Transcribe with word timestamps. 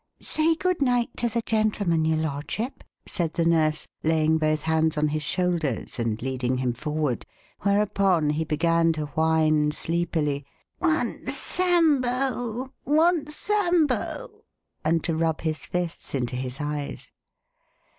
"Say 0.19 0.55
good 0.55 0.81
night 0.81 1.15
to 1.17 1.29
the 1.29 1.43
gentleman, 1.45 2.05
your 2.05 2.17
lordship," 2.17 2.83
said 3.05 3.33
the 3.35 3.45
nurse, 3.45 3.85
laying 4.01 4.39
both 4.39 4.63
hands 4.63 4.97
on 4.97 5.09
his 5.09 5.21
shoulders 5.21 5.99
and 5.99 6.19
leading 6.23 6.57
him 6.57 6.73
forward, 6.73 7.23
whereupon 7.59 8.31
he 8.31 8.43
began 8.43 8.93
to 8.93 9.05
whine 9.15 9.69
sleepily: 9.71 10.43
"Want 10.79 11.29
Sambo! 11.29 12.73
Want 12.83 13.29
Sambo!" 13.31 14.41
and 14.83 15.03
to 15.03 15.15
rub 15.15 15.41
his 15.41 15.67
fists 15.67 16.15
into 16.15 16.35
his 16.35 16.59
eyes. 16.59 17.11